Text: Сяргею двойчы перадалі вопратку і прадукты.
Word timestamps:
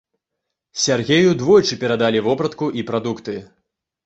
Сяргею 0.83 1.35
двойчы 1.41 1.77
перадалі 1.83 2.25
вопратку 2.29 2.71
і 2.81 2.89
прадукты. 2.89 3.37